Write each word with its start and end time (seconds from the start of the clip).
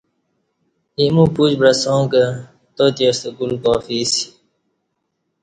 ایمو 0.99 1.25
پوچ 1.35 1.51
بعساں 1.61 2.01
کہ 2.11 2.23
تاتے 2.75 3.07
ستہ 3.17 3.29
گُل 3.37 3.53
کافی 3.63 3.95
اسی 4.01 4.25